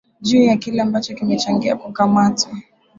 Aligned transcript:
juu 0.21 0.41
ya 0.41 0.57
kile 0.57 0.81
ambacho 0.81 1.13
kimechangia 1.15 1.75
kukamatwa 1.75 2.53